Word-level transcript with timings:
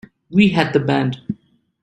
We 0.31 0.47
had 0.47 0.73
the 0.73 0.79
band. 0.79 1.21